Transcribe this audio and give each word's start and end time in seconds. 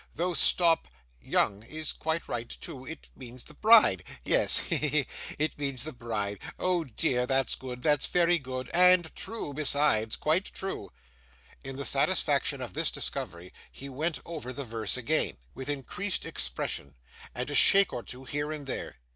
Though 0.15 0.33
stop 0.33 0.87
young 1.21 1.61
is 1.61 1.93
quite 1.93 2.27
right 2.27 2.49
too 2.49 2.87
it 2.87 3.09
means 3.15 3.43
the 3.43 3.53
bride 3.53 4.03
yes. 4.25 4.57
He, 4.57 4.77
he, 4.77 4.87
he! 4.87 5.07
It 5.37 5.59
means 5.59 5.83
the 5.83 5.93
bride. 5.93 6.39
Oh 6.57 6.83
dear, 6.85 7.27
that's 7.27 7.53
good. 7.53 7.83
That's 7.83 8.07
very 8.07 8.39
good. 8.39 8.71
And 8.73 9.13
true 9.15 9.53
besides, 9.53 10.15
quite 10.15 10.45
true!' 10.45 10.91
In 11.63 11.75
the 11.75 11.85
satisfaction 11.85 12.63
of 12.63 12.73
this 12.73 12.89
discovery, 12.89 13.53
he 13.71 13.89
went 13.89 14.17
over 14.25 14.51
the 14.51 14.65
verse 14.65 14.97
again, 14.97 15.37
with 15.53 15.69
increased 15.69 16.25
expression, 16.25 16.95
and 17.35 17.51
a 17.51 17.53
shake 17.53 17.93
or 17.93 18.01
two 18.01 18.23
here 18.23 18.51
and 18.51 18.65
there. 18.65 18.95